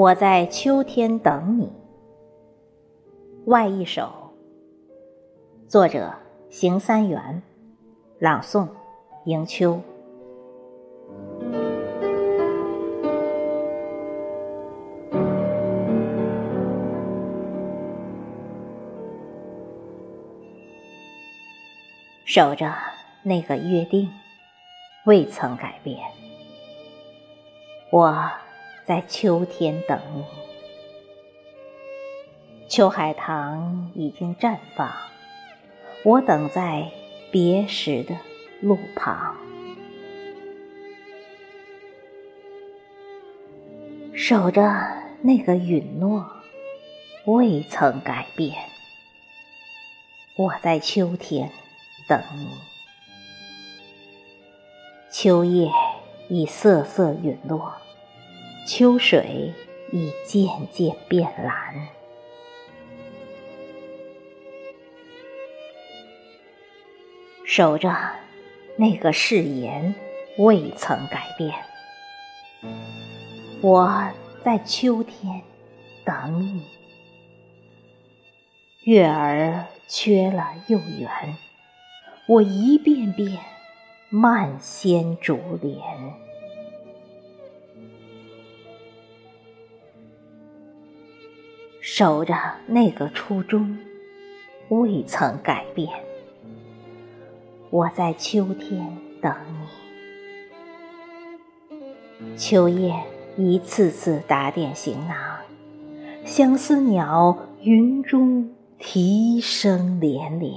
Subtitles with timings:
[0.00, 1.70] 我在秋天等你。
[3.44, 4.10] 外一首，
[5.68, 6.14] 作者：
[6.48, 7.42] 邢三元，
[8.18, 8.66] 朗诵：
[9.26, 9.78] 迎秋。
[22.24, 22.72] 守着
[23.22, 24.08] 那个约定，
[25.04, 25.98] 未曾改变。
[27.92, 28.30] 我
[28.90, 30.24] 在秋天等你。
[32.68, 34.90] 秋海棠已经绽放，
[36.02, 36.90] 我等在
[37.30, 38.16] 别时的
[38.60, 39.36] 路旁。
[44.12, 44.60] 守着
[45.22, 46.28] 那个允诺，
[47.26, 48.56] 未曾改变。
[50.34, 51.52] 我在秋天。
[52.08, 52.48] 等你，
[55.12, 55.70] 秋叶
[56.28, 57.76] 已瑟瑟陨落，
[58.66, 59.52] 秋水
[59.92, 61.88] 已渐渐变蓝。
[67.44, 67.92] 守着
[68.76, 69.94] 那个誓言，
[70.38, 71.52] 未曾改变。
[73.60, 74.08] 我
[74.44, 75.42] 在秋天
[76.04, 76.64] 等你，
[78.84, 81.36] 月儿缺了又圆。
[82.28, 83.38] 我一遍遍
[84.08, 85.80] 漫掀竹帘，
[91.92, 92.36] 守着
[92.68, 93.76] 那个初衷，
[94.68, 95.92] 未曾改变。
[97.68, 99.34] 我在秋天等
[101.68, 102.94] 你，秋叶
[103.36, 105.18] 一次次打点行囊，
[106.24, 110.54] 相思鸟云中啼声连连。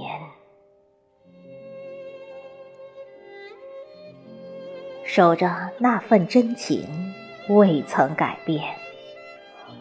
[5.02, 7.12] 守着那份真情，
[7.48, 8.62] 未曾改变。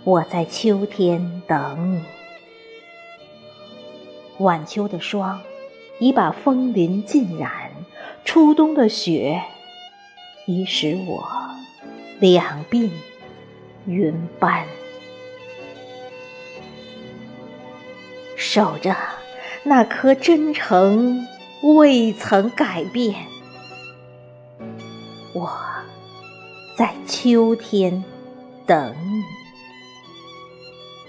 [0.05, 2.03] 我在秋天等你。
[4.39, 5.41] 晚秋的霜
[5.99, 7.71] 已把枫林浸染，
[8.25, 9.41] 初冬的雪
[10.45, 11.25] 已使我
[12.19, 12.89] 两鬓
[13.85, 14.65] 云斑。
[18.35, 18.93] 守着
[19.63, 21.25] 那颗真诚，
[21.61, 23.25] 未曾改变。
[25.33, 25.49] 我
[26.77, 28.03] 在秋天
[28.65, 29.23] 等你，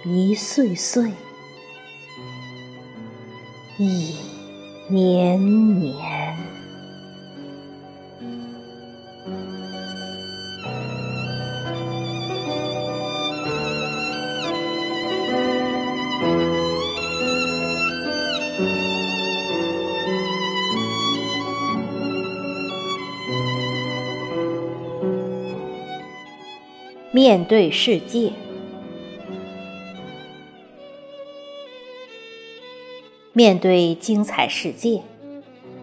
[0.07, 1.11] 一岁岁，
[3.79, 4.15] 一
[4.91, 5.95] 年年。
[27.11, 28.33] 面对世界，
[33.37, 35.03] 面对精彩世界，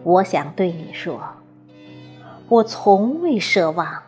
[0.04, 1.22] 我想对你说：
[2.48, 4.04] 我从未奢望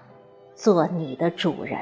[0.55, 1.77] 做你的主人，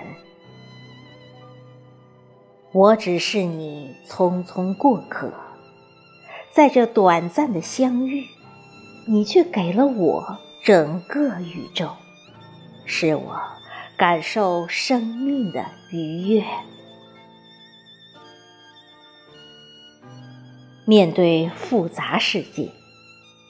[2.71, 5.31] 我只是你匆匆过客。
[6.49, 8.25] 在这短暂的相遇，
[9.05, 11.91] 你却给了我整个宇宙，
[12.85, 13.39] 使我。
[13.95, 16.43] 感受生命的愉悦。
[20.85, 22.69] 面对复杂世界，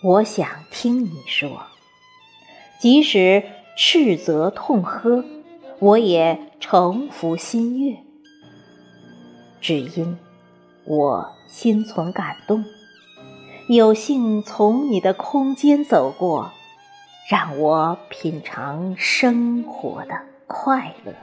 [0.03, 1.61] 我想听你说，
[2.79, 3.43] 即使
[3.77, 5.23] 斥责痛喝，
[5.79, 7.97] 我也诚服心悦。
[9.59, 10.17] 只因
[10.85, 12.65] 我心存感动，
[13.69, 16.51] 有幸从你的空间走过，
[17.29, 20.15] 让我品尝生活的。
[20.47, 21.13] 快乐。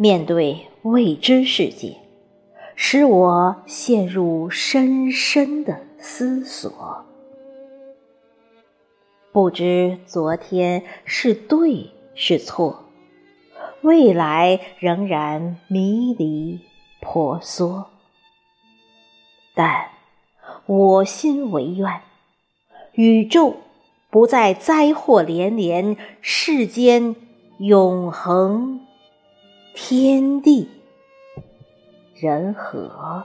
[0.00, 1.96] 面对未知世界，
[2.76, 7.04] 使我陷入深深的思索。
[9.32, 12.84] 不知昨天是对是错，
[13.80, 16.60] 未来仍然迷离
[17.00, 17.86] 婆娑。
[19.52, 19.88] 但
[20.66, 22.02] 我心唯愿，
[22.92, 23.56] 宇宙。
[24.10, 27.14] 不再灾祸连连，世间
[27.58, 28.80] 永恒，
[29.80, 30.68] 天地
[32.12, 33.24] 人和。